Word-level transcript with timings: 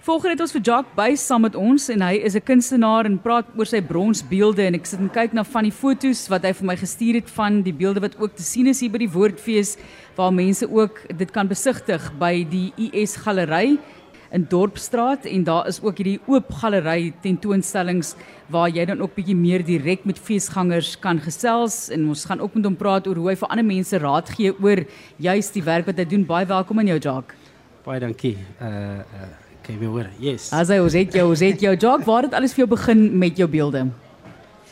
Volgende 0.00 0.32
het 0.32 0.40
ons 0.40 0.54
vir 0.54 0.62
Jacques 0.64 0.94
by 0.96 1.10
saam 1.20 1.42
met 1.44 1.56
ons 1.60 1.90
en 1.92 2.00
hy 2.00 2.14
is 2.24 2.34
'n 2.34 2.40
kunstenaar 2.40 3.04
en 3.04 3.18
praat 3.20 3.44
oor 3.54 3.66
sy 3.66 3.82
bronsbeelde 3.82 4.64
en 4.64 4.74
ek 4.74 4.86
sit 4.86 4.98
en 4.98 5.10
kyk 5.10 5.34
na 5.34 5.42
van 5.44 5.64
die 5.64 5.70
fotos 5.70 6.26
wat 6.30 6.42
hy 6.42 6.52
vir 6.52 6.66
my 6.66 6.76
gestuur 6.76 7.14
het 7.20 7.28
van 7.28 7.60
die 7.62 7.72
beelde 7.72 8.00
wat 8.00 8.16
ook 8.16 8.34
te 8.34 8.42
sien 8.42 8.66
is 8.66 8.80
hier 8.80 8.88
by 8.88 8.96
die 8.96 9.12
Woordfees 9.12 9.76
waar 10.16 10.32
mense 10.32 10.64
ook 10.64 11.04
dit 11.18 11.30
kan 11.30 11.46
besigtig 11.46 12.00
by 12.18 12.44
die 12.44 12.72
US 12.78 13.16
Galery 13.16 13.78
in 14.32 14.46
Dorpsstraat 14.48 15.26
en 15.26 15.44
daar 15.44 15.68
is 15.68 15.82
ook 15.82 15.98
hierdie 15.98 16.20
oop 16.26 16.50
galery 16.50 17.12
tentoonstellings 17.20 18.16
waar 18.48 18.70
jy 18.70 18.86
dan 18.86 19.02
ook 19.02 19.14
bietjie 19.14 19.36
meer 19.36 19.62
direk 19.62 20.06
met 20.06 20.18
feesgangers 20.18 20.96
kan 20.98 21.20
gesels 21.20 21.90
en 21.90 22.08
ons 22.08 22.24
gaan 22.24 22.40
ook 22.40 22.54
met 22.54 22.64
hom 22.64 22.76
praat 22.76 23.06
oor 23.06 23.16
hoe 23.16 23.28
hy 23.28 23.36
vir 23.36 23.48
ander 23.50 23.64
mense 23.64 23.98
raad 23.98 24.30
gee 24.30 24.54
oor 24.62 24.86
juist 25.18 25.52
die 25.52 25.62
werk 25.62 25.86
wat 25.86 25.98
hy 25.98 26.04
doen. 26.04 26.24
Baie 26.24 26.46
welkom 26.46 26.78
in 26.78 26.86
jou 26.86 26.98
Jock. 26.98 27.34
Baie 27.84 28.00
dankie. 28.00 28.38
Uh 28.60 29.04
uh 29.04 29.39
kan 29.70 29.82
jy 29.82 29.90
hoor? 29.90 30.08
Yes. 30.20 30.50
As 30.52 30.70
hy 30.72 30.78
ons 30.82 30.96
het 30.96 31.14
jou, 31.14 31.26
ons 31.30 31.42
het 31.44 31.62
jou 31.62 31.74
Jock. 31.76 32.04
Waar 32.06 32.26
het 32.26 32.34
alles 32.34 32.54
vir 32.54 32.64
jou 32.64 32.70
begin 32.74 33.04
met 33.18 33.38
jou 33.38 33.48
beelde? 33.50 33.86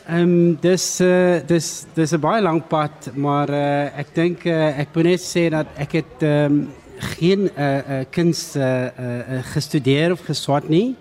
Ehm 0.09 0.21
um, 0.23 0.57
dis 0.61 0.85
uh 1.05 1.39
dis 1.47 1.85
dis 1.93 2.13
'n 2.13 2.19
baie 2.19 2.41
lang 2.41 2.61
pad, 2.67 3.11
maar 3.15 3.49
uh 3.49 3.99
ek 3.99 4.13
dink 4.15 4.45
uh, 4.45 4.79
ek 4.79 4.95
moet 4.95 5.05
net 5.05 5.21
sê 5.21 5.49
dat 5.49 5.67
ek 5.77 5.91
het 5.91 6.23
ehm 6.23 6.45
um, 6.45 6.67
geen 6.99 7.49
uh, 7.55 7.77
uh, 7.77 8.05
kunst 8.11 8.55
uh, 8.55 8.63
uh, 8.63 9.43
gestudeerd 9.53 10.11
of 10.11 10.25
geswat 10.25 10.67
nie. 10.69 10.95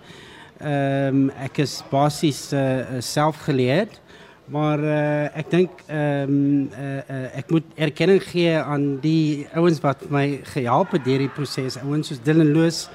Um, 0.63 1.31
ek 1.31 1.59
is 1.59 1.83
basies 1.91 2.53
uh, 2.53 3.01
self 3.01 3.37
geleerd. 3.47 4.01
Maar 4.49 4.79
uh, 4.79 5.39
ek 5.39 5.51
dink 5.51 5.71
ehm 5.87 6.31
um, 6.31 6.71
uh, 6.73 7.03
uh, 7.11 7.37
ek 7.37 7.51
moet 7.51 7.65
erkenning 7.77 8.23
gee 8.23 8.55
aan 8.57 9.01
die 9.01 9.47
ouens 9.55 9.81
wat 9.81 10.11
my 10.11 10.41
gehelp 10.55 10.93
het 10.93 11.05
deur 11.05 11.19
die 11.19 11.29
proses. 11.29 11.77
Ouens 11.83 12.09
soos 12.09 12.23
Dylan 12.23 12.53
Loos 12.53 12.89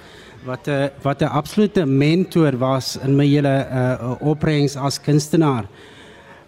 wat 0.45 0.67
'n 0.67 0.71
uh, 0.71 0.87
wat 1.01 1.21
'n 1.21 1.31
absolute 1.31 1.85
mentor 1.85 2.57
was 2.57 2.97
in 2.97 3.15
my 3.15 3.27
hele 3.27 3.67
uh, 3.71 4.11
opbrengs 4.19 4.75
as 4.75 5.01
kunstenaar. 5.01 5.65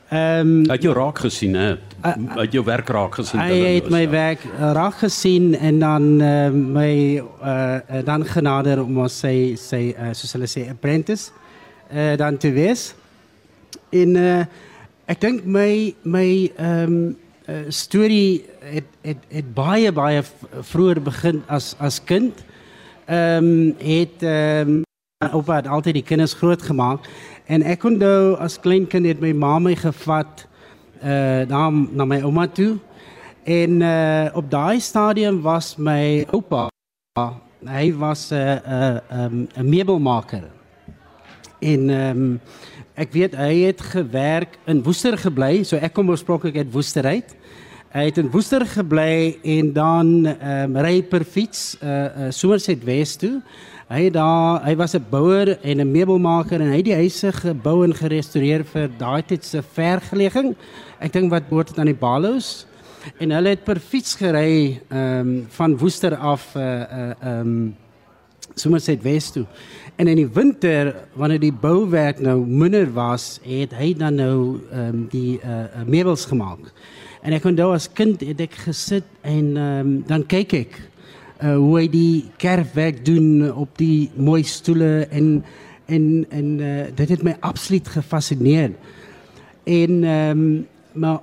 Ehm 0.09 0.39
um, 0.47 0.69
het 0.69 0.83
jy 0.83 0.91
raak 0.93 1.19
gesien 1.19 1.55
hè? 1.55 1.71
Uh, 2.05 2.13
het 2.35 2.51
jou 2.53 2.63
werk 2.65 2.89
raak 2.89 3.15
gesien? 3.15 3.39
Hy 3.39 3.57
het 3.75 3.89
my 3.89 4.09
werk 4.09 4.43
raak 4.59 4.99
gesien 5.01 5.55
en 5.57 5.79
dan 5.79 6.21
uh, 6.21 6.49
my 6.51 7.23
uh, 7.41 8.03
dan 8.05 8.25
genader 8.25 8.83
om 8.83 8.99
ons 9.01 9.25
sê 9.25 9.57
sê 9.57 9.81
uh, 9.97 10.13
soos 10.13 10.35
hulle 10.37 10.47
sê 10.47 10.69
apprentice 10.69 11.31
uh, 11.89 12.13
dan 12.17 12.37
te 12.37 12.51
wees. 12.51 12.93
En 13.89 14.15
uh, 14.15 14.45
ek 15.09 15.21
dink 15.21 15.45
my 15.45 15.95
my 16.03 16.51
ehm 16.53 16.83
um, 16.83 17.17
uh, 17.49 17.65
storie 17.69 18.45
het 18.61 18.87
het 19.01 19.25
het 19.29 19.53
baie 19.53 19.91
baie 19.91 20.21
vroeër 20.61 21.01
begin 21.01 21.43
as 21.47 21.73
as 21.79 21.97
kind. 22.03 22.45
Ehm 23.05 23.45
um, 23.45 23.75
het 23.77 24.23
ehm 24.23 24.69
um, 24.69 24.83
oupa 25.31 25.55
het 25.55 25.67
altyd 25.67 25.93
die 25.93 26.03
kinders 26.03 26.33
grootgemaak. 26.33 27.09
En 27.45 27.61
ek 27.61 27.83
onthou 27.83 28.35
as 28.41 28.59
klein 28.59 28.87
kind 28.87 29.05
het 29.05 29.19
my 29.19 29.31
ma 29.33 29.59
my 29.59 29.75
gevat 29.75 30.47
uh 31.03 31.45
na 31.47 31.69
na 31.69 32.05
my 32.05 32.21
ouma 32.21 32.47
toe. 32.47 32.77
En 33.43 33.81
uh 33.81 34.29
op 34.33 34.49
daai 34.51 34.79
stadium 34.79 35.41
was 35.41 35.75
my 35.77 36.25
oupa 36.31 36.69
hy 37.65 37.93
was 37.93 38.31
'n 38.31 38.35
uh, 38.35 38.51
'n 38.51 39.01
uh, 39.11 39.23
um, 39.23 39.47
'n 39.55 39.69
meubelmaker. 39.69 40.43
En 41.59 41.89
um, 41.89 42.41
ek 42.93 43.11
weet 43.11 43.35
hy 43.35 43.53
het 43.65 43.81
gewerk 43.81 44.57
in 44.65 44.83
Woester 44.83 45.17
gebly 45.17 45.63
so 45.63 45.75
ek 45.75 45.93
kom 45.93 46.09
oorspronklik 46.09 46.57
uit 46.57 46.71
Woester 46.71 47.05
uit 47.05 47.35
hy 47.95 48.09
het 48.09 48.17
in 48.19 48.31
Woester 48.31 48.65
gebly 48.67 49.37
en 49.43 49.71
dan 49.73 50.09
um, 50.27 50.75
ry 50.83 50.99
per 51.07 51.23
fiets 51.23 51.77
uh, 51.79 51.89
uh 52.27 52.31
Somerset 52.35 52.83
West 52.83 53.23
toe 53.23 53.39
Hy 53.85 54.07
daar, 54.09 54.63
hy 54.65 54.73
was 54.75 54.95
'n 54.97 55.05
bouer 55.09 55.59
en 55.61 55.77
'n 55.77 55.91
meubelmaker 55.91 56.59
en 56.59 56.69
hy 56.69 56.77
het 56.77 56.85
die 56.85 56.95
huise 56.95 57.31
gebou 57.31 57.83
en 57.83 57.93
gerestoreer 57.93 58.65
vir 58.65 58.89
daai 58.97 59.21
tyd 59.21 59.45
se 59.45 59.61
vergeleging. 59.61 60.55
Ek 60.99 61.13
dink 61.13 61.29
wat 61.29 61.49
behoort 61.49 61.67
dit 61.67 61.77
aan 61.77 61.93
die 61.93 61.93
Balos. 61.93 62.65
En 63.19 63.29
hulle 63.29 63.49
het 63.49 63.63
per 63.63 63.79
fiets 63.79 64.15
gery 64.15 64.81
ehm 64.89 65.19
um, 65.19 65.45
van 65.49 65.77
Woester 65.77 66.15
af 66.15 66.55
uh 66.55 66.61
uh 66.61 67.13
ehm 67.21 67.39
um, 67.39 67.75
Somerset 68.55 69.01
West 69.03 69.33
toe. 69.33 69.45
En 69.95 70.07
in 70.07 70.19
die 70.19 70.29
winter 70.33 70.93
wanneer 71.13 71.39
die 71.39 71.53
bouwerk 71.53 72.19
nou 72.19 72.39
minder 72.45 72.87
was, 72.93 73.39
het 73.43 73.75
hy 73.75 73.93
dan 73.95 74.19
nou 74.19 74.59
ehm 74.71 74.87
um, 74.87 75.05
die 75.11 75.39
uh 75.43 75.83
meubels 75.87 76.25
gemaak. 76.25 76.71
En 77.23 77.33
ek 77.33 77.45
onthou 77.47 77.71
as 77.73 77.87
kind 77.91 78.21
het 78.21 78.41
ek 78.43 78.57
gesit 78.67 79.07
en 79.23 79.55
ehm 79.55 79.79
um, 79.79 79.93
dan 80.07 80.25
kyk 80.27 80.53
ek 80.53 80.75
uh, 80.79 81.55
hoe 81.55 81.79
hy 81.79 81.87
die 81.91 82.25
kerfwerk 82.41 83.05
doen 83.05 83.47
op 83.51 83.77
die 83.79 84.11
mooi 84.15 84.43
stoele 84.43 85.07
en 85.11 85.43
en 85.85 86.25
en 86.29 86.51
uh, 86.59 86.85
dit 86.95 87.09
het 87.09 87.23
my 87.23 87.35
absoluut 87.39 87.87
gefascineer. 87.87 88.71
En 89.63 90.03
ehm 90.03 90.45
um, 90.45 90.67
maar 90.95 91.19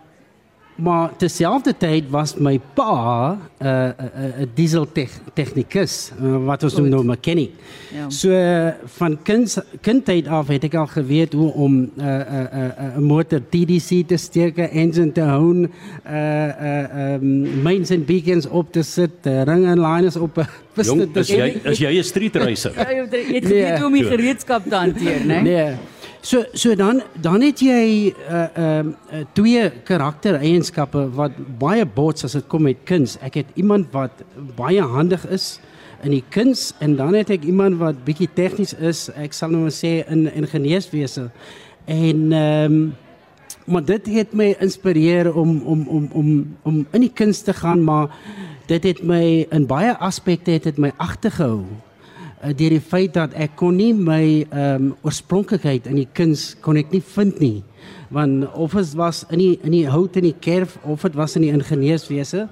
maar 0.75 1.17
terselfdertyd 1.17 2.11
was 2.11 2.35
my 2.37 2.61
pa 2.75 3.33
'n 3.33 3.67
uh, 3.67 3.69
'n 3.69 3.95
uh, 4.17 4.41
uh, 4.41 4.47
diesel 4.55 4.87
tegnikus 5.35 6.13
uh, 6.23 6.45
wat 6.45 6.63
ons 6.63 6.77
noem 6.77 6.89
nou 6.89 7.05
mechanic. 7.05 7.51
Ja. 7.93 8.11
So 8.11 8.31
uh, 8.31 8.69
van 8.85 9.19
kind 9.23 9.59
kindheid 9.81 10.27
af 10.27 10.49
het 10.49 10.65
ek 10.65 10.75
al 10.75 10.87
geweet 10.87 11.33
hoe 11.33 11.53
om 11.53 11.73
'n 11.73 11.93
uh, 11.97 12.05
'n 12.05 12.09
uh, 12.09 12.61
uh, 12.61 12.97
uh, 12.97 12.99
motor 12.99 13.41
TDC 13.49 14.07
te 14.07 14.17
steek, 14.17 14.57
engine 14.57 15.13
te 15.13 15.21
hou, 15.21 15.67
uh 15.67 15.69
uh 16.09 17.15
um, 17.15 17.63
mains 17.63 17.91
and 17.91 18.07
beacons 18.07 18.49
op 18.49 18.73
te 18.73 18.83
sit, 18.83 19.27
uh, 19.27 19.43
ring 19.43 19.67
en 19.67 19.81
liners 19.81 20.17
op 20.17 20.39
Jong, 20.75 21.17
is 21.17 21.29
jy 21.29 21.61
is 21.69 21.79
jy 21.79 21.99
'n 21.99 22.05
street 22.05 22.37
racer? 22.37 22.73
Ja, 22.83 22.91
jy 22.91 23.35
het 23.35 23.45
geweet 23.45 23.79
hoe 23.79 23.87
om 23.87 23.93
die 23.93 24.05
gereedskap 24.05 24.63
te 24.69 24.75
hanteer, 24.75 25.21
né? 25.21 25.43
Nee. 25.43 25.43
nee. 25.43 25.92
So 26.23 26.45
so 26.53 26.75
dan 26.79 27.03
dan 27.19 27.43
het 27.43 27.59
jy 27.59 28.15
uh, 28.15 28.47
ehm 28.55 28.93
uh, 29.11 29.25
twee 29.35 29.71
karaktereienskappe 29.83 31.09
wat 31.19 31.35
baie 31.59 31.83
bots 31.87 32.23
as 32.25 32.37
dit 32.39 32.47
kom 32.47 32.63
met 32.63 32.85
kuns. 32.87 33.17
Ek 33.19 33.41
het 33.41 33.51
iemand 33.59 33.91
wat 33.91 34.23
baie 34.55 34.87
handig 34.87 35.27
is 35.27 35.59
in 36.07 36.15
die 36.15 36.23
kuns 36.31 36.71
en 36.79 36.95
dan 36.97 37.19
het 37.19 37.31
ek 37.35 37.43
iemand 37.43 37.81
wat 37.83 38.05
bietjie 38.07 38.31
tegnies 38.39 38.71
is. 38.79 39.09
Ek 39.19 39.35
sal 39.35 39.51
nou 39.51 39.65
maar 39.65 39.75
sê 39.75 40.07
in 40.07 40.29
ingenieurswese. 40.31 41.27
En 41.91 42.33
ehm 42.33 42.71
um, 42.71 42.93
maar 43.67 43.85
dit 43.85 44.07
het 44.07 44.33
my 44.35 44.55
inspireer 44.63 45.35
om 45.35 45.59
om 45.67 45.87
om 45.89 46.09
om 46.13 46.29
om 46.63 46.87
in 46.93 47.01
die 47.01 47.13
kuns 47.15 47.43
te 47.43 47.53
gaan, 47.53 47.83
maar 47.85 48.15
dit 48.71 48.85
het 48.85 49.03
my 49.03 49.47
in 49.51 49.67
baie 49.67 49.97
aspekte 49.99 50.55
het 50.55 50.71
dit 50.71 50.79
my 50.79 50.93
agtergehou. 50.97 51.65
Eh, 52.43 52.51
deur 52.59 52.73
die 52.75 52.83
feit 52.83 53.13
dat 53.15 53.37
ek 53.39 53.53
kon 53.61 53.77
nie 53.79 53.93
my 53.95 54.23
ehm 54.51 54.89
um, 54.89 54.95
oorspronklikheid 55.07 55.85
in 55.87 56.01
die 56.01 56.09
kuns 56.11 56.57
kon 56.59 56.81
ek 56.81 56.91
nie 56.91 57.03
vind 57.15 57.39
nie. 57.39 57.61
Want 58.11 58.49
of 58.59 58.75
dit 58.75 58.97
was 58.99 59.21
in 59.31 59.39
die 59.39 59.53
in 59.63 59.71
die 59.77 59.85
hout 59.87 60.19
en 60.19 60.27
die 60.27 60.35
kerf 60.43 60.75
of 60.83 61.05
dit 61.07 61.15
was 61.15 61.37
in 61.39 61.47
die 61.47 61.53
ingenieurswese. 61.55 62.49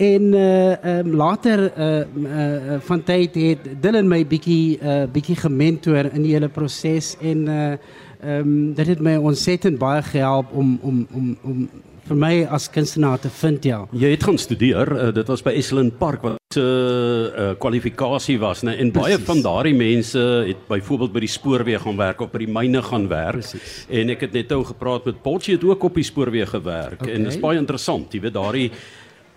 En 0.00 0.32
uh 0.32 0.94
um, 0.94 1.12
later 1.12 1.66
uh, 1.76 2.00
uh 2.00 2.78
van 2.88 3.04
tyd 3.04 3.36
het 3.36 3.68
Dylan 3.84 4.08
my 4.08 4.22
bietjie 4.24 4.80
uh 4.80 5.04
bietjie 5.12 5.36
gementor 5.36 6.08
in 6.14 6.24
die 6.24 6.32
hele 6.32 6.48
proses 6.48 7.12
en 7.20 7.44
uh 7.52 7.76
um, 8.24 8.72
dit 8.72 8.94
het 8.94 9.00
my 9.04 9.18
ontsettend 9.20 9.76
baie 9.78 10.00
gehelp 10.08 10.56
om 10.56 10.78
om 10.80 11.06
om 11.12 11.36
om 11.42 11.68
vir 12.08 12.18
my 12.18 12.32
as 12.50 12.68
kunstenaar 12.72 13.20
te 13.22 13.30
vind 13.40 13.64
ja. 13.64 13.82
Jy 13.92 14.12
het 14.14 14.24
gaan 14.26 14.38
studeer, 14.40 14.90
uh, 14.92 15.10
dit 15.14 15.28
was 15.30 15.42
by 15.44 15.54
Esland 15.58 15.98
Park 16.00 16.22
wat 16.26 16.38
'n 16.56 16.60
uh, 16.60 17.52
kwalifikasie 17.58 18.38
was, 18.38 18.62
né? 18.62 18.76
En 18.76 18.90
Precies. 18.90 19.16
baie 19.16 19.18
van 19.18 19.42
daardie 19.42 19.74
mense 19.74 20.18
het 20.18 20.66
byvoorbeeld 20.68 21.12
by 21.12 21.20
die 21.20 21.28
spoorweë 21.28 21.78
gaan 21.80 21.96
werk 21.96 22.20
of 22.20 22.30
by 22.30 22.38
die 22.38 22.52
myne 22.52 22.82
gaan 22.82 23.08
werk. 23.08 23.40
Precies. 23.40 23.86
En 23.88 24.10
ek 24.10 24.20
het 24.20 24.32
net 24.32 24.48
nou 24.48 24.64
gepraat 24.64 25.04
met 25.04 25.22
Potjie 25.22 25.54
het 25.54 25.64
ook 25.64 25.82
op 25.82 25.94
die 25.94 26.04
spoorweë 26.04 26.46
gewerk 26.46 27.00
okay. 27.02 27.14
en 27.14 27.24
dit 27.24 27.32
is 27.32 27.40
baie 27.40 27.58
interessant, 27.58 28.12
jy 28.12 28.20
weet 28.20 28.34
daardie 28.34 28.70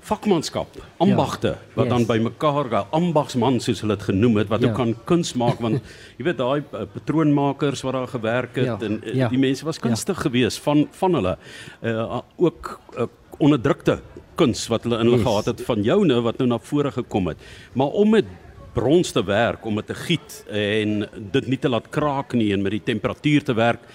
vakmanskap, 0.05 0.77
ambagte 1.01 1.53
ja. 1.55 1.73
wat 1.73 1.87
yes. 1.87 1.93
dan 1.93 2.05
by 2.09 2.17
mekaar 2.27 2.69
gaan, 2.69 2.89
ambagsman 2.93 3.59
soos 3.63 3.81
hulle 3.81 3.97
dit 3.97 4.07
genoem 4.11 4.39
het 4.41 4.51
wat 4.51 4.61
ja. 4.61 4.69
ook 4.69 4.77
kan 4.77 4.93
kuns 5.09 5.33
maak 5.39 5.61
want 5.63 5.81
jy 6.19 6.27
weet 6.27 6.37
daai 6.41 6.61
uh, 6.61 6.85
patroonmakers 6.93 7.81
wat 7.87 7.97
daar 7.97 8.11
gewerk 8.11 8.59
het 8.61 8.69
ja. 8.69 8.77
en 8.85 8.99
uh, 9.01 9.15
ja. 9.23 9.29
die 9.33 9.41
mense 9.41 9.65
was 9.65 9.81
kunstig 9.81 10.19
ja. 10.21 10.27
geweest 10.27 10.61
van 10.65 10.85
van 10.99 11.19
hulle 11.19 11.35
uh, 11.81 12.19
ook 12.37 12.71
uh, 12.97 13.09
onderdrukte 13.41 13.99
kuns 14.39 14.67
wat 14.71 14.85
hulle 14.85 14.99
in 15.01 15.09
hulle 15.09 15.21
yes. 15.21 15.27
gehad 15.27 15.51
het 15.53 15.65
van 15.65 15.85
joune 15.85 16.21
wat 16.27 16.41
nou 16.41 16.51
na 16.53 16.61
vore 16.61 16.91
gekom 16.93 17.31
het 17.33 17.47
maar 17.73 17.97
om 17.97 18.13
met 18.13 18.29
brons 18.75 19.13
te 19.15 19.23
werk 19.23 19.65
om 19.65 19.79
dit 19.79 19.87
te 19.87 19.97
giet 20.05 20.41
en 20.51 21.05
dit 21.31 21.47
nie 21.47 21.59
te 21.61 21.71
laat 21.71 21.87
kraak 21.89 22.35
nie 22.37 22.51
en 22.53 22.61
met 22.61 22.75
die 22.75 22.85
temperatuur 22.93 23.47
te 23.47 23.55
werk 23.57 23.89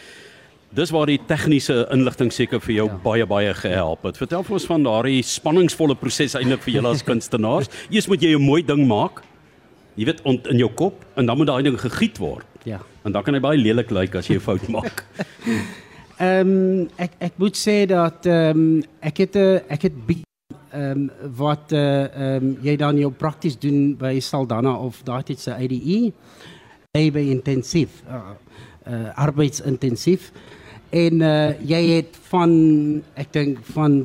Dis 0.70 0.92
waar 0.94 1.10
die 1.10 1.18
tegniese 1.26 1.82
inligting 1.90 2.28
seker 2.30 2.60
vir 2.62 2.74
jou 2.76 2.84
ja. 2.86 2.96
baie 3.02 3.24
baie 3.26 3.54
gehelp 3.58 4.04
het. 4.06 4.18
Vertel 4.20 4.44
vir 4.46 4.54
ons 4.54 4.66
van 4.70 4.84
daardie 4.86 5.18
spanningsvolle 5.26 5.96
proses 5.98 6.36
eintlik 6.38 6.62
vir 6.62 6.76
julle 6.76 6.92
as 6.94 7.02
kunstenaars. 7.02 7.66
Eers 7.94 8.06
moet 8.06 8.22
jy 8.22 8.36
'n 8.36 8.44
mooi 8.44 8.62
ding 8.62 8.86
maak. 8.86 9.18
Jy 9.98 10.06
weet 10.06 10.22
ont 10.22 10.46
in 10.46 10.62
jou 10.62 10.70
kop 10.70 11.02
en 11.18 11.26
dan 11.26 11.36
moet 11.36 11.50
daai 11.50 11.62
ding 11.66 11.78
gegiet 11.80 12.18
word. 12.22 12.46
Ja. 12.62 12.78
En 13.02 13.12
dan 13.12 13.26
kan 13.26 13.34
hy 13.34 13.40
baie 13.42 13.58
lelik 13.58 13.90
lyk 13.90 14.14
as 14.14 14.30
jy 14.30 14.38
'n 14.38 14.46
fout 14.46 14.68
maak. 14.68 15.04
Ehm 16.20 16.50
um, 16.52 16.88
ek 17.00 17.16
ek 17.18 17.38
moet 17.40 17.56
sê 17.56 17.86
dat 17.88 18.26
ehm 18.26 18.58
um, 18.58 18.82
ek 19.00 19.16
het 19.24 19.34
'n 19.34 19.40
eh, 19.40 19.74
ek 19.74 19.82
het 19.82 19.94
ehm 20.06 21.00
um, 21.00 21.10
wat 21.34 21.72
eh 21.72 21.78
uh, 21.78 22.04
ehm 22.04 22.44
um, 22.44 22.58
jy 22.62 22.76
dan 22.76 22.98
jou 22.98 23.10
prakties 23.10 23.58
doen 23.58 23.96
by 23.96 24.20
Saldanha 24.20 24.76
of 24.76 25.02
daai 25.02 25.22
tyd 25.22 25.40
se 25.40 25.50
IDE. 25.50 26.12
labor 26.92 27.22
intensief, 27.22 28.02
uh, 28.08 28.34
uh, 28.86 29.10
arbeidsintensief. 29.14 30.32
En 30.90 31.20
uh, 31.22 31.60
jy 31.62 31.82
het 31.94 32.16
van 32.30 32.50
ek 33.14 33.30
dink 33.32 33.60
van 33.74 34.00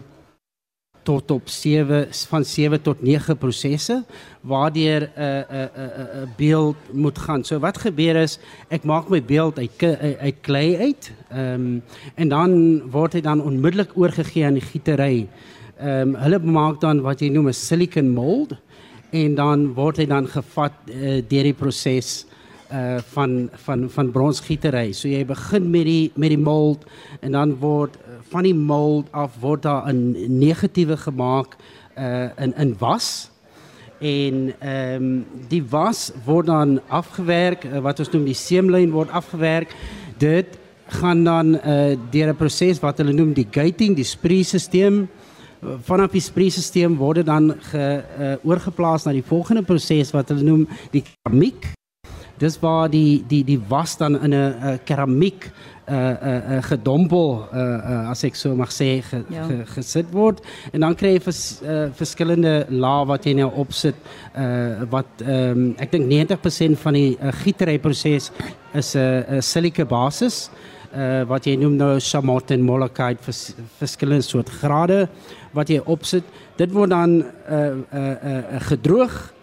tot 1.05 1.31
op 1.31 1.49
7 1.49 2.07
van 2.29 2.45
7 2.45 2.81
tot 2.81 3.01
9 3.01 3.37
prosesse 3.37 4.03
waardeur 4.41 5.01
'n 5.01 5.21
uh, 5.21 5.25
'n 5.25 5.55
uh, 5.55 5.65
'n 5.65 5.79
uh, 5.81 5.85
'n 5.85 6.17
uh, 6.17 6.21
uh, 6.21 6.29
beeld 6.37 6.75
moet 6.91 7.17
gaan. 7.17 7.43
So 7.43 7.59
wat 7.59 7.77
gebeur 7.77 8.15
is 8.15 8.39
ek 8.69 8.83
maak 8.83 9.09
my 9.09 9.21
beeld 9.21 9.57
uit 9.57 9.83
uit 10.19 10.37
klei 10.41 10.77
uit. 10.77 11.11
Ehm 11.29 11.53
um, 11.53 11.83
en 12.15 12.29
dan 12.29 12.81
word 12.91 13.13
hy 13.13 13.21
dan 13.21 13.41
onmiddellik 13.41 13.91
oorgegee 13.97 14.45
aan 14.45 14.57
die 14.57 14.69
gietery. 14.71 15.27
Ehm 15.79 15.89
um, 15.89 16.15
hulle 16.15 16.39
maak 16.39 16.81
dan 16.81 17.01
wat 17.01 17.19
jy 17.21 17.29
noem 17.29 17.47
'n 17.47 17.53
silicon 17.53 18.09
mold 18.09 18.55
en 19.09 19.35
dan 19.35 19.73
word 19.73 19.97
hy 19.97 20.05
dan 20.05 20.27
gevat 20.27 20.73
uh, 20.89 21.21
deur 21.27 21.43
die 21.43 21.53
proses 21.53 22.25
uh 22.71 22.97
van 23.13 23.49
van 23.53 23.89
van 23.89 24.11
bronsgietery. 24.11 24.91
So 24.91 25.07
jy 25.07 25.25
begin 25.25 25.69
met 25.69 25.85
die 25.85 26.11
met 26.15 26.29
die 26.29 26.41
mold 26.41 26.85
en 27.21 27.31
dan 27.31 27.55
word 27.59 27.97
van 28.29 28.43
die 28.43 28.55
mold 28.55 29.11
af 29.11 29.37
word 29.39 29.63
daar 29.63 29.93
'n 29.93 30.15
negatiewe 30.39 30.97
gemaak 30.97 31.55
uh 31.97 32.29
in 32.37 32.55
in 32.57 32.75
was. 32.79 33.29
En 33.99 34.53
ehm 34.59 35.03
um, 35.03 35.25
die 35.47 35.63
was 35.69 36.11
word 36.25 36.45
dan 36.45 36.81
afgewerk, 36.87 37.63
uh, 37.63 37.79
wat 37.79 37.99
ons 37.99 38.11
noem 38.11 38.25
die 38.25 38.33
seemlyn 38.33 38.91
word 38.91 39.09
afgewerk. 39.09 39.75
Dit 40.17 40.57
gaan 40.87 41.23
dan 41.23 41.55
uh 41.55 41.95
deur 42.09 42.29
'n 42.29 42.35
proses 42.35 42.79
wat 42.79 42.97
hulle 42.97 43.13
noem 43.13 43.33
die 43.33 43.47
gating, 43.51 43.95
die 43.95 44.03
spriesisteem. 44.03 45.07
Vanaf 45.81 46.11
die 46.11 46.21
spriesisteem 46.21 46.97
word 46.97 47.25
dan 47.25 47.55
ge 47.59 48.03
uh, 48.19 48.35
oorgeplaas 48.43 49.03
na 49.05 49.11
die 49.11 49.23
volgende 49.23 49.63
proses 49.63 50.11
wat 50.11 50.29
hulle 50.29 50.43
noem 50.43 50.67
die 50.91 51.03
keramiek 51.03 51.65
dis 52.37 52.59
waar 52.59 52.89
die 52.89 53.23
die 53.27 53.43
die 53.43 53.59
was 53.69 53.97
dan 53.97 54.19
in 54.23 54.33
'n 54.33 54.79
keramiek 54.85 55.51
'n 55.85 55.93
uh, 55.93 56.11
uh, 56.11 56.55
uh, 56.57 56.63
gedompel 56.63 57.47
uh, 57.53 57.59
uh, 57.59 58.09
as 58.09 58.23
ek 58.23 58.35
so 58.35 58.55
mag 58.55 58.71
sê 58.73 59.03
ge, 59.05 59.19
ja. 59.29 59.43
ge, 59.45 59.65
gesit 59.75 60.07
word 60.11 60.41
en 60.73 60.81
dan 60.81 60.95
kry 60.97 61.11
jy 61.13 61.19
vers, 61.21 61.41
uh, 61.61 61.91
verskillende 61.93 62.65
lae 62.69 63.05
wat 63.05 63.27
jy 63.29 63.35
nou 63.37 63.51
opsit 63.61 63.95
uh, 64.33 64.81
wat 64.89 65.05
um, 65.21 65.75
ek 65.77 65.91
dink 65.93 66.09
90% 66.09 66.81
van 66.81 66.97
die 66.97 67.11
uh, 67.19 67.29
gietery 67.43 67.77
proses 67.77 68.31
is 68.73 68.95
'n 68.95 68.97
uh, 68.97 69.37
uh, 69.37 69.41
silike 69.41 69.85
basis 69.85 70.49
uh, 70.95 71.21
wat 71.29 71.45
jy 71.45 71.53
noem 71.61 71.77
nou 71.77 71.99
chamot 71.99 72.51
en 72.51 72.65
molekite 72.65 73.21
vers, 73.21 73.53
verskillende 73.77 74.25
soort 74.25 74.49
grade 74.49 75.05
wat 75.53 75.69
jy 75.69 75.79
opsit 75.85 76.25
dit 76.57 76.71
word 76.73 76.89
dan 76.89 77.21
uh, 77.21 77.77
uh, 77.93 78.15
uh, 78.25 78.59
gedroog 78.71 79.34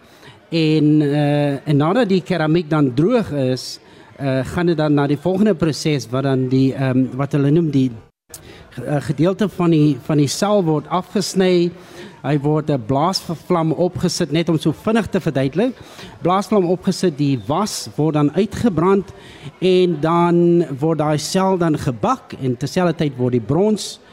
En 0.53 1.01
uh, 1.01 1.67
en 1.67 1.77
nadat 1.81 2.11
die 2.11 2.21
keramiek 2.21 2.67
dan 2.69 2.91
droog 2.93 3.31
is, 3.31 3.79
uh, 4.21 4.43
gaan 4.45 4.69
dit 4.69 4.77
dan 4.77 4.93
na 4.93 5.07
die 5.09 5.17
volgende 5.17 5.55
proses 5.57 6.05
wat 6.11 6.27
dan 6.27 6.45
die 6.51 6.75
um, 6.77 7.07
wat 7.17 7.33
hulle 7.33 7.49
noem 7.49 7.71
die 7.73 7.87
uh, 7.89 8.99
gedeelte 9.01 9.47
van 9.49 9.73
die 9.73 9.97
van 10.05 10.21
die 10.21 10.29
sel 10.29 10.61
word 10.67 10.85
afgesny. 10.93 11.71
Hy 12.21 12.35
word 12.45 12.69
'n 12.69 12.85
blaasvlam 12.85 13.73
opgesit 13.73 14.31
net 14.31 14.49
om 14.49 14.59
so 14.61 14.71
vinnig 14.71 15.09
te 15.09 15.19
verduidelik. 15.19 15.73
Blaasvlam 16.21 16.69
opgesit, 16.69 17.17
die 17.17 17.39
was 17.47 17.89
word 17.97 18.13
dan 18.13 18.29
uitgebrand 18.37 19.09
en 19.59 19.97
dan 20.05 20.65
word 20.79 21.01
daai 21.01 21.17
sel 21.17 21.57
dan 21.57 21.77
gebak 21.77 22.37
en 22.39 22.57
terselfdertyd 22.57 23.17
word 23.17 23.41
die 23.41 23.47
brons 23.47 23.97
uh, 23.97 24.12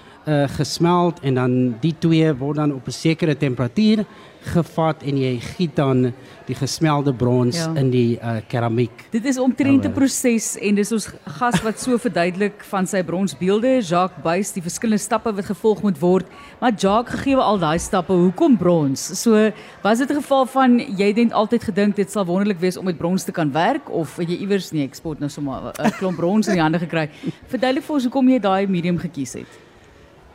gesmeld 0.56 1.20
en 1.20 1.34
dan 1.34 1.52
die 1.80 1.94
twee 1.98 2.34
word 2.34 2.56
dan 2.56 2.72
op 2.72 2.86
'n 2.86 2.92
sekere 2.92 3.36
temperatuur 3.36 4.04
gevat 4.40 5.02
en 5.04 5.18
jy 5.20 5.32
giet 5.56 5.74
dan 5.76 6.10
die 6.48 6.56
gesmelde 6.56 7.12
brons 7.14 7.58
ja. 7.60 7.68
in 7.78 7.90
die 7.92 8.16
uh, 8.16 8.38
keramiek. 8.48 9.04
Dit 9.12 9.26
is 9.28 9.38
omtrent 9.38 9.84
'n 9.84 9.92
proses 9.92 10.56
en 10.56 10.74
dis 10.74 10.92
ons 10.92 11.08
gas 11.38 11.60
wat 11.62 11.80
so 11.80 11.98
verduidelik 11.98 12.64
van 12.70 12.86
sy 12.86 13.02
bronsbeelde, 13.02 13.80
Jacques 13.80 14.22
Buys, 14.24 14.52
die 14.52 14.62
verskillende 14.62 15.02
stappe 15.02 15.32
wat 15.32 15.44
gevolg 15.44 15.82
moet 15.82 15.98
word. 16.00 16.26
Maar 16.60 16.72
Jacques 16.72 17.20
gegee 17.20 17.36
al 17.36 17.58
daai 17.58 17.78
stappe, 17.78 18.12
hoekom 18.12 18.56
brons? 18.56 19.20
So 19.20 19.52
was 19.82 19.98
dit 19.98 20.10
'n 20.10 20.22
geval 20.22 20.46
van 20.46 20.78
jy 20.78 21.12
het 21.12 21.32
altyd 21.32 21.64
gedink 21.64 21.96
dit 21.96 22.10
sal 22.10 22.24
wonderlik 22.24 22.60
wees 22.60 22.76
om 22.76 22.84
met 22.84 22.96
brons 22.96 23.24
te 23.24 23.32
kan 23.32 23.52
werk 23.52 23.90
of 23.90 24.16
het 24.16 24.28
jy 24.28 24.36
iewers 24.40 24.72
nie 24.72 24.84
eksport 24.84 25.20
nou 25.20 25.28
sommer 25.28 25.72
'n 25.78 25.90
klomp 25.98 26.16
brons 26.16 26.48
in 26.48 26.54
die 26.54 26.62
hande 26.62 26.78
gekry? 26.78 27.10
Verduidelik 27.46 27.84
vir 27.84 27.94
ons 27.94 28.04
hoekom 28.04 28.28
jy 28.28 28.38
daai 28.38 28.66
medium 28.66 28.98
gekies 28.98 29.32
het. 29.32 29.69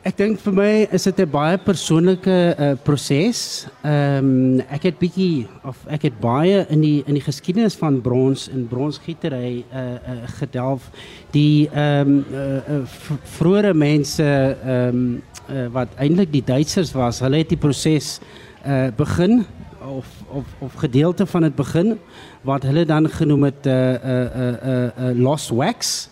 Ek 0.05 0.13
dink 0.19 0.37
vir 0.37 0.53
my 0.53 0.71
is 0.93 1.07
dit 1.07 1.19
'n 1.23 1.31
baie 1.33 1.57
persoonlike 1.57 2.29
uh, 2.29 2.75
proses. 2.85 3.65
Ehm 3.81 4.27
um, 4.27 4.59
ek 4.69 4.83
het 4.91 4.99
bietjie 5.01 5.47
of 5.65 5.81
ek 5.89 6.05
het 6.05 6.19
baie 6.21 6.61
in 6.69 6.81
die 6.81 7.01
in 7.07 7.17
die 7.17 7.25
geskiedenis 7.25 7.73
van 7.73 7.97
brons 8.05 8.45
en 8.53 8.67
bronsgietery 8.69 9.65
uh, 9.73 9.81
uh, 9.81 10.29
gedelf. 10.37 10.91
Die 11.33 11.65
ehm 11.73 12.21
um, 12.21 12.25
uh, 12.29 12.77
uh, 12.77 13.09
vroeëre 13.39 13.73
mense 13.73 14.21
ehm 14.21 14.93
um, 14.93 15.23
uh, 15.49 15.67
wat 15.73 15.89
eintlik 15.97 16.29
die 16.31 16.45
Duitsers 16.45 16.93
was, 16.93 17.25
hulle 17.25 17.41
het 17.41 17.49
die 17.49 17.57
proses 17.57 18.19
uh, 18.61 18.93
begin 18.93 19.41
of 19.81 20.05
of 20.29 20.45
of 20.59 20.73
gedeelte 20.85 21.25
van 21.25 21.49
dit 21.49 21.55
begin 21.55 21.97
wat 22.43 22.63
hulle 22.63 22.85
dan 22.85 23.09
genoem 23.09 23.49
het 23.49 23.65
uh, 23.65 23.73
uh, 23.73 23.93
uh, 23.97 24.53
uh, 24.53 24.85
uh, 24.85 25.13
lost 25.17 25.49
wax. 25.49 26.09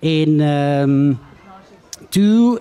En 0.00 0.40
ehm 0.40 0.90
um, 0.90 1.18
toe 2.12 2.60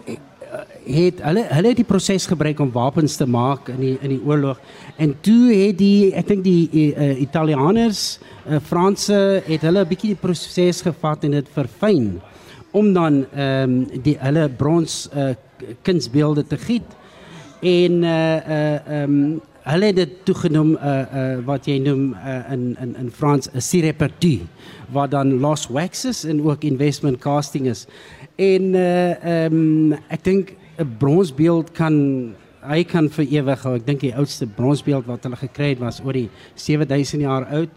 het 0.85 1.21
hulle 1.23 1.44
hulle 1.50 1.71
het 1.71 1.79
die 1.79 1.88
proses 1.88 2.25
gebruik 2.29 2.59
om 2.59 2.71
wapens 2.73 3.15
te 3.17 3.25
maak 3.25 3.69
in 3.73 3.79
die 3.81 3.94
in 4.01 4.13
die 4.15 4.21
oorlog. 4.25 4.59
En 4.97 5.15
toe 5.25 5.53
het 5.53 5.77
die 5.79 6.13
ek 6.13 6.27
dink 6.27 6.44
die 6.45 6.94
uh, 6.94 7.13
Italianers, 7.21 8.19
uh, 8.47 8.59
Franse 8.63 9.41
het 9.47 9.61
hulle 9.61 9.83
'n 9.83 9.89
bietjie 9.89 10.13
die 10.13 10.21
proses 10.21 10.81
gevat 10.81 11.23
en 11.23 11.39
dit 11.39 11.50
verfyn 11.53 12.21
om 12.71 12.94
dan 12.94 13.25
ehm 13.35 13.63
um, 13.69 14.01
die 14.03 14.17
hulle 14.19 14.50
brons 14.50 15.09
uh, 15.15 15.33
kunsbeelde 15.81 16.44
te 16.47 16.57
giet. 16.57 16.89
En 17.61 18.03
uh 18.03 18.38
uh 18.47 19.01
ehm 19.01 19.13
um, 19.13 19.41
hulle 19.63 19.86
het 19.86 19.95
dit 19.95 20.13
toegenoem 20.27 20.74
uh 20.75 20.94
uh 21.21 21.45
wat 21.48 21.68
jy 21.68 21.77
noem 21.80 22.13
uh, 22.13 22.51
in 22.51 22.75
in 22.81 22.95
in 23.00 23.12
Frans 23.12 23.50
'n 23.54 23.62
sirepertu 23.62 24.39
wat 24.92 25.12
dan 25.12 25.39
lost 25.39 25.69
waxes 25.69 26.24
en 26.25 26.42
ook 26.44 26.63
investment 26.63 27.19
casting 27.19 27.68
is 27.68 27.88
en 28.36 28.74
uh 28.75 29.12
ehm 29.24 29.54
um, 29.54 30.00
ek 30.10 30.24
dink 30.24 30.56
'n 30.77 30.95
bronsbeeld 30.98 31.71
kan 31.71 32.36
hy 32.68 32.83
kan 32.88 33.10
vir 33.10 33.27
ewig 33.39 33.65
hou. 33.68 33.75
Ek 33.75 33.86
dink 33.88 34.04
die 34.06 34.15
oudste 34.15 34.48
bronsbeeld 34.48 35.07
wat 35.10 35.25
hulle 35.27 35.39
gekry 35.39 35.74
het 35.74 35.81
was 35.83 36.00
oor 36.04 36.15
die 36.15 36.30
7000 36.56 37.25
jaar 37.25 37.48
oud. 37.51 37.69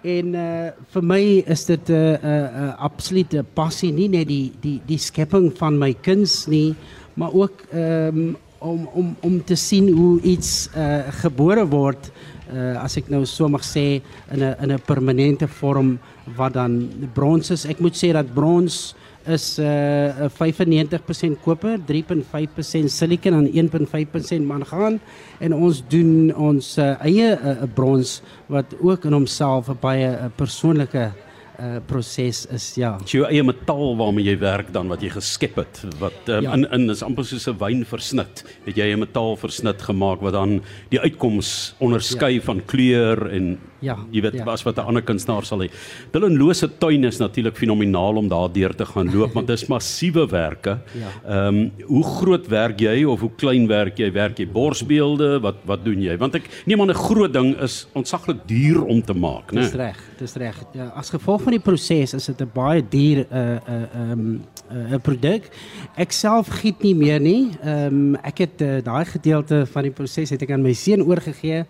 En 0.00 0.34
uh 0.34 0.70
vir 0.94 1.04
my 1.04 1.22
is 1.46 1.64
dit 1.68 1.90
'n 1.90 1.92
uh, 1.92 2.16
'n 2.16 2.26
uh, 2.26 2.62
uh, 2.62 2.74
absolute 2.78 3.44
passie 3.54 3.92
nie 3.92 4.08
net 4.08 4.28
die 4.28 4.52
die 4.60 4.80
die 4.86 4.98
skepping 4.98 5.52
van 5.58 5.78
my 5.78 5.94
kuns 6.02 6.46
nie, 6.46 6.74
maar 7.14 7.32
ook 7.32 7.64
um, 7.74 8.36
om 8.60 8.88
om 8.92 9.16
om 9.20 9.44
te 9.44 9.56
sien 9.56 9.88
hoe 9.92 10.20
iets 10.20 10.68
uh 10.76 11.08
gebore 11.22 11.64
word 11.68 12.10
uh 12.52 12.76
as 12.82 12.98
ek 13.00 13.08
nou 13.08 13.24
so 13.24 13.48
mag 13.48 13.64
sê 13.64 14.02
in 14.30 14.42
'n 14.42 14.54
in 14.62 14.72
'n 14.72 14.82
permanente 14.86 15.48
vorm 15.48 15.98
wat 16.36 16.52
dan 16.52 16.88
brons 17.14 17.50
is. 17.50 17.64
Ek 17.64 17.80
moet 17.80 17.96
sê 17.96 18.12
dat 18.12 18.34
brons 18.34 18.94
is 19.26 19.58
uh 19.58 20.28
95% 20.28 21.40
koper, 21.44 21.78
3.5% 21.86 22.88
silikon 22.88 23.34
en 23.34 23.68
1.5% 23.68 24.46
mangaan 24.46 25.00
en 25.40 25.54
ons 25.54 25.82
doen 25.88 26.34
ons 26.34 26.78
uh, 26.78 27.04
eie 27.04 27.32
uh, 27.32 27.64
brons 27.74 28.22
wat 28.46 28.66
ook 28.80 29.04
in 29.04 29.12
homself 29.12 29.68
'n 29.68 29.78
baie 29.80 30.08
uh, 30.08 30.28
persoonlike 30.36 31.12
uh, 31.60 31.78
proses 31.86 32.46
is 32.50 32.74
ja. 32.80 32.96
Jy 33.06 33.22
eie 33.28 33.44
metaal 33.44 33.96
waarmee 34.00 34.24
jy 34.24 34.36
werk 34.40 34.72
dan 34.72 34.90
wat 34.92 35.04
jy 35.04 35.12
geskep 35.14 35.58
het 35.60 35.82
wat 36.00 36.28
um, 36.28 36.44
ja. 36.44 36.54
in 36.56 36.66
in 36.72 36.90
is 36.90 37.02
amper 37.06 37.24
soos 37.24 37.48
'n 37.48 37.58
wyn 37.60 37.84
versnit. 37.84 38.44
Het 38.66 38.76
jy 38.76 38.92
'n 38.94 39.04
metaal 39.04 39.36
versnit 39.36 39.82
gemaak 39.82 40.20
wat 40.20 40.32
dan 40.32 40.60
die 40.90 41.00
uitkoms 41.00 41.74
onderskei 41.78 42.34
ja. 42.34 42.40
van 42.40 42.64
kleur 42.64 43.28
en 43.30 43.58
Ja. 43.80 43.96
Jy 44.12 44.22
weet 44.22 44.38
ja. 44.40 44.44
was 44.44 44.62
wat 44.62 44.76
'n 44.78 44.86
ander 44.86 45.02
kunstenaar 45.02 45.44
sal 45.44 45.62
hê. 45.64 45.70
Dylan 46.12 46.36
Lose 46.36 46.68
tuin 46.78 47.04
is 47.04 47.18
natuurlik 47.18 47.56
fenomenaal 47.56 48.16
om 48.16 48.28
daar 48.28 48.52
deur 48.52 48.74
te 48.74 48.84
gaan 48.84 49.12
loop 49.14 49.32
want 49.32 49.46
dit 49.46 49.62
is 49.62 49.68
massiewe 49.68 50.26
werke. 50.26 50.78
Ja. 50.92 51.08
Ehm 51.26 51.38
ja. 51.40 51.48
um, 51.48 51.72
hoe 51.86 52.04
groot 52.04 52.46
werk 52.46 52.80
jy 52.80 53.04
of 53.04 53.20
hoe 53.20 53.30
klein 53.36 53.66
werk 53.66 53.98
jy? 53.98 54.12
Werk 54.12 54.38
jy 54.38 54.46
borsbeelde? 54.46 55.40
Wat 55.40 55.56
wat 55.64 55.84
doen 55.84 56.02
jy? 56.02 56.16
Want 56.18 56.34
ek 56.34 56.48
neem 56.66 56.80
aan 56.80 56.90
'n 56.90 56.94
groot 56.94 57.32
ding 57.32 57.56
is 57.60 57.86
ontsaglik 57.92 58.46
duur 58.46 58.84
om 58.84 59.02
te 59.02 59.14
maak, 59.14 59.52
né? 59.52 59.60
Dis 59.60 59.72
reg, 59.72 59.98
dis 60.18 60.34
reg. 60.34 60.56
Ja, 60.74 60.92
as 60.94 61.10
gevolg 61.10 61.42
van 61.42 61.52
die 61.52 61.60
proses 61.60 62.14
is 62.14 62.26
dit 62.26 62.40
'n 62.40 62.50
baie 62.54 62.82
duur 62.82 63.24
'n 63.24 63.26
uh, 63.32 63.40
'n 63.40 63.60
uh, 63.68 64.10
um, 64.10 64.40
'n 64.70 64.92
uh, 64.94 64.98
produk. 65.02 65.48
Ek 65.96 66.12
self 66.12 66.48
giet 66.48 66.82
nie 66.82 66.94
meer 66.94 67.20
nie. 67.20 67.50
Ehm 67.62 67.86
um, 67.86 68.16
ek 68.22 68.38
het 68.38 68.60
uh, 68.60 68.78
daai 68.82 69.04
gedeelte 69.04 69.66
van 69.66 69.82
die 69.82 69.92
proses 69.92 70.30
het 70.30 70.42
ek 70.42 70.50
aan 70.50 70.62
my 70.62 70.72
seun 70.72 71.02
oorgegee 71.02 71.66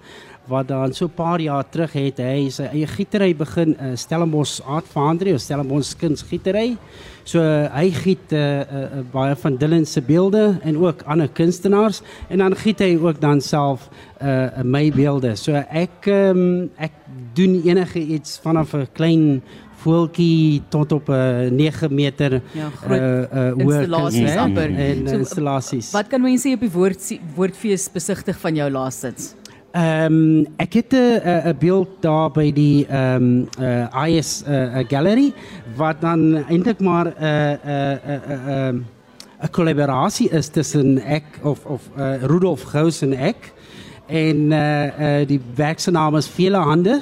wat 0.51 0.69
dan 0.69 0.93
so 0.93 1.07
'n 1.07 1.15
paar 1.15 1.41
jaar 1.41 1.65
terug 1.71 1.93
het 1.93 2.19
hy 2.19 2.51
sy 2.51 2.67
eie 2.73 2.87
gietery 2.87 3.35
begin 3.37 3.77
uh, 3.79 3.95
Stellenbosch 3.95 4.61
Art 4.67 4.87
Foundry 4.87 5.33
of 5.35 5.41
Stellenbosch 5.41 5.95
Kunsgietery. 5.97 6.77
So 7.25 7.39
uh, 7.39 7.69
hy 7.75 7.91
giet 7.95 8.33
uh, 8.33 8.39
uh, 8.39 8.83
uh, 8.99 9.05
baie 9.13 9.37
van 9.37 9.57
Dylan 9.57 9.87
se 9.87 10.01
beelde 10.01 10.59
en 10.63 10.77
ook 10.77 11.03
ander 11.07 11.29
kunstenaars 11.29 12.03
en 12.29 12.39
dan 12.39 12.57
giet 12.57 12.81
hy 12.81 12.97
ook 12.99 13.21
dan 13.21 13.41
self 13.41 13.89
uh, 14.23 14.63
my 14.65 14.91
beelde. 14.91 15.37
So 15.37 15.53
ek 15.55 16.07
um, 16.07 16.71
ek 16.77 16.93
doen 17.35 17.61
enige 17.65 18.01
iets 18.01 18.41
vanaf 18.43 18.75
'n 18.75 18.89
klein 18.93 19.43
voeltjie 19.81 20.63
tot 20.69 20.93
op 20.93 21.09
'n 21.09 21.55
9 21.55 21.95
meter 21.95 22.43
Ja, 22.53 22.71
groot 22.71 23.01
uh, 23.01 23.57
uh, 23.57 23.57
installasies 23.57 24.37
amper. 24.37 24.71
en 24.77 25.07
So, 25.07 25.15
uh, 25.15 25.19
installasies. 25.19 25.93
Wat 25.93 26.07
kan 26.07 26.21
mense 26.21 26.53
op 26.53 26.61
die 26.61 26.71
woord 26.71 27.19
woordfees 27.35 27.89
besigtig 27.93 28.39
van 28.39 28.55
jou 28.55 28.71
laastens? 28.71 29.35
Ehm 29.71 30.13
um, 30.13 30.47
ek 30.57 30.73
het 30.73 30.93
'n 30.93 31.55
beeld 31.59 31.89
daar 32.01 32.31
by 32.31 32.53
die 32.53 32.87
ehm 32.87 33.23
um, 33.23 33.49
uh, 33.61 34.07
IS 34.07 34.43
uh, 34.49 34.79
uh, 34.79 34.85
gallery 34.89 35.33
wat 35.77 36.01
dan 36.01 36.45
eintlik 36.49 36.81
maar 36.81 37.07
'n 37.07 37.15
'n 37.15 38.01
'n 38.07 38.21
'n 38.27 38.87
'n 39.41 39.51
kollaborasie 39.51 40.31
is 40.31 40.49
tussen 40.49 40.99
ek 40.99 41.25
of 41.43 41.65
of 41.65 41.83
uh, 41.99 42.23
Rudolf 42.23 42.63
Gous 42.63 43.03
en 43.03 43.13
ek 43.13 43.53
en 44.07 44.37
uh, 44.53 45.21
uh, 45.21 45.27
die 45.27 45.41
werk 45.55 45.79
se 45.79 45.91
naam 45.91 46.17
is 46.17 46.29
Vele 46.29 46.57
Hande. 46.57 47.01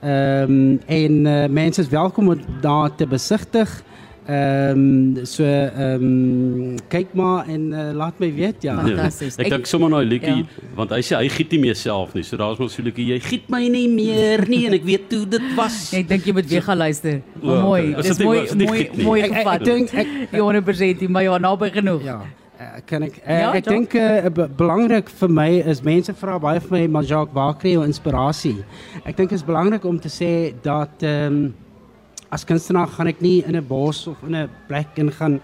Ehm 0.00 0.42
um, 0.42 0.80
en 0.86 1.12
uh, 1.26 1.46
mense 1.46 1.80
is 1.80 1.88
welkom 1.88 2.28
om 2.28 2.40
daar 2.60 2.94
te 2.94 3.06
besigtig. 3.06 3.82
Ehm 4.30 5.16
um, 5.18 5.24
so 5.26 5.42
ehm 5.42 6.04
um, 6.04 6.76
kyk 6.92 7.14
maar 7.18 7.48
en 7.50 7.62
uh, 7.74 7.88
laat 7.98 8.18
my 8.22 8.28
weet 8.36 8.62
ja. 8.62 8.76
Fantasties. 8.78 9.34
Ek 9.40 9.46
Ek- 9.48 9.54
dink 9.56 9.66
sommer 9.66 9.90
daai 9.90 10.06
liedjie 10.06 10.36
Ja. 10.44 10.66
want 10.76 10.90
hy 10.94 11.00
sê 11.02 11.16
hy 11.18 11.28
giet 11.34 11.50
nie 11.56 11.58
meer 11.64 11.74
self 11.80 12.14
nie. 12.14 12.22
So 12.22 12.36
daar's 12.38 12.60
mos 12.62 12.76
so 12.78 12.82
liedjie 12.86 13.08
jy 13.14 13.18
giet 13.24 13.48
my 13.50 13.64
nie 13.68 13.88
meer 13.90 14.44
nie 14.48 14.66
en 14.68 14.76
ek 14.78 14.84
weet 14.86 15.10
hoe 15.16 15.24
dit 15.34 15.48
was. 15.56 15.80
Ek 15.98 16.06
dink 16.12 16.28
jy 16.30 16.34
moet 16.36 16.46
weer 16.52 16.62
gaan 16.62 16.78
luister. 16.78 17.22
O, 17.42 17.48
okay. 17.48 17.62
mooi. 17.62 17.82
Is 17.98 18.06
Dis 18.12 18.20
mooi 18.22 18.44
mooi 18.54 18.84
nie? 18.94 19.04
mooi 19.04 19.20
Ek- 19.22 19.30
ek- 19.30 19.32
ek 19.32 19.40
gevat. 19.40 19.64
dink- 19.64 19.94
ek- 19.94 20.30
Die 20.30 20.44
100% 20.44 21.08
maar 21.10 21.22
ja, 21.26 21.38
naby 21.38 21.70
genoeg. 21.74 22.04
Ja. 22.06 22.20
Uh, 22.60 22.66
kan 22.86 23.02
ek 23.06 23.14
uh, 23.24 23.38
Ja, 23.40 23.50
ek 23.56 23.64
dink 23.64 23.94
uh, 23.96 24.28
be 24.28 24.44
belangrik 24.58 25.08
vir 25.08 25.30
my 25.32 25.48
is 25.72 25.80
mense 25.82 26.12
vra 26.12 26.36
baie 26.38 26.60
vir 26.60 26.74
my 26.76 26.86
maar 26.98 27.02
Jacques 27.08 27.32
waar 27.34 27.54
kry 27.56 27.72
jy 27.72 27.86
inspirasie? 27.88 28.58
Ek 29.08 29.16
dink 29.16 29.32
is 29.32 29.42
belangrik 29.42 29.84
om 29.88 29.96
te 29.98 30.08
sê 30.12 30.52
dat 30.62 31.02
ehm 31.02 31.34
um, 31.40 31.54
as 32.30 32.44
kunstenaar 32.46 32.88
gaan 32.94 33.10
ek 33.10 33.20
nie 33.20 33.42
in 33.42 33.56
'n 33.56 33.66
bos 33.66 34.06
of 34.06 34.22
in 34.22 34.36
'n 34.36 34.50
plek 34.68 34.98
in 34.98 35.10
gaan 35.10 35.40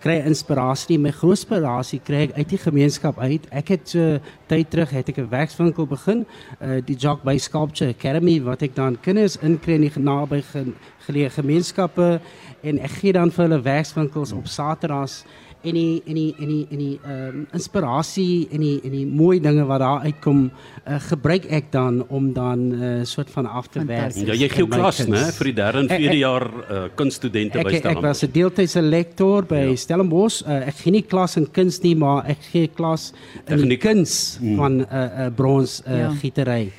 kry 0.00 0.20
inspirasie 0.20 0.90
nie. 0.90 0.98
My 0.98 1.10
grootste 1.10 1.56
inspirasie 1.56 2.00
kry 2.04 2.22
ek 2.28 2.36
uit 2.36 2.48
die 2.48 2.58
gemeenskap 2.58 3.18
uit. 3.18 3.46
Ek 3.50 3.68
het 3.68 3.88
so 3.88 4.18
tyd 4.46 4.70
terug 4.70 4.90
het 4.90 5.08
ek 5.08 5.18
'n 5.18 5.28
werkswinkel 5.30 5.86
begin, 5.86 6.26
uh, 6.60 6.80
die 6.84 6.96
Jacques 6.96 7.24
by 7.24 7.38
Sculpture 7.38 7.90
Academy 7.90 8.40
wat 8.42 8.62
ek 8.62 8.74
dan 8.74 9.00
kinders 9.00 9.36
inkry 9.36 9.74
in 9.74 9.80
die 9.80 9.92
naby 9.96 10.42
ge, 10.42 10.72
geleë 11.06 11.30
gemeenskappe 11.30 12.20
en 12.62 12.78
ek 12.78 12.90
gee 12.90 13.12
dan 13.12 13.30
vir 13.30 13.48
hulle 13.48 13.62
werkswinkels 13.62 14.32
op 14.32 14.46
Saterdags 14.46 15.24
en 15.66 15.74
die 15.74 16.02
en 16.06 16.14
die 16.14 16.34
en 16.38 16.48
die 16.48 16.66
en 16.70 16.78
die 16.78 16.98
ehm 17.04 17.36
um, 17.36 17.46
inspirasie 17.52 18.48
en 18.54 18.60
die 18.60 18.80
en 18.84 18.90
die 18.94 19.06
mooi 19.06 19.40
dinge 19.40 19.64
wat 19.66 19.80
daar 19.82 20.00
uitkom 20.06 20.44
uh, 20.50 20.98
gebruik 21.08 21.44
ek 21.50 21.70
dan 21.72 22.04
om 22.08 22.32
dan 22.32 22.58
'n 22.58 22.82
uh, 22.82 23.04
soort 23.04 23.30
van 23.30 23.46
af 23.46 23.66
te 23.68 23.84
werk. 23.84 24.14
Ja, 24.14 24.34
jy 24.34 24.48
gee 24.48 24.66
klas, 24.68 25.06
né, 25.06 25.32
vir 25.38 25.44
die 25.44 25.52
derde 25.54 25.78
en 25.78 25.88
Ek- 25.90 25.98
vierde 26.00 26.14
ek- 26.16 26.20
jaar 26.22 26.46
uh, 26.70 26.88
kunststudente 26.94 27.58
by 27.58 27.68
Ek 27.68 27.74
ek 27.74 27.78
Stellenbosch. 27.80 28.02
was 28.08 28.22
'n 28.22 28.30
deeltydse 28.32 28.82
lektor 28.82 29.42
by 29.44 29.54
Ja. 29.68 29.76
Stellenbosch. 29.76 30.42
Uh, 30.46 30.66
ek 30.68 30.74
gee 30.76 30.90
nie 30.92 31.02
klas 31.02 31.36
in 31.36 31.46
kuns 31.52 31.82
nie, 31.82 31.94
maar 31.96 32.24
ek 32.26 32.38
gee 32.52 32.68
klas 32.68 33.12
in 33.48 33.56
die 33.56 33.76
Tegniek. 33.76 33.80
kuns 33.80 34.38
van 34.56 34.72
'n 34.78 34.80
uh, 34.80 35.26
uh, 35.26 35.30
brons 35.34 35.82
uh, 35.86 35.98
ja. 35.98 36.10
gietery. 36.10 36.70